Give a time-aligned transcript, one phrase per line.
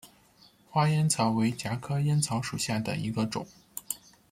[0.71, 3.45] 花烟草为茄科烟草属下的一个种。